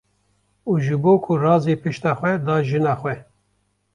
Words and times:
....’’û 0.71 0.73
ji 0.83 0.95
bo 1.03 1.13
ku 1.23 1.33
razê 1.43 1.75
pişta 1.81 2.11
xwe 2.17 2.33
da 2.45 2.55
jina 2.67 2.93
xwe. 2.99 3.15